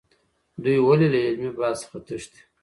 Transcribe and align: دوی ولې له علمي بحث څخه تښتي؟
دوی 0.63 0.77
ولې 0.81 1.07
له 1.13 1.19
علمي 1.25 1.49
بحث 1.57 1.77
څخه 1.83 1.97
تښتي؟ 2.05 2.41